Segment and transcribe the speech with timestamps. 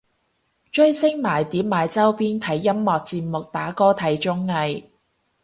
[0.71, 4.85] 追星買碟買周邊睇音樂節目打歌睇綜藝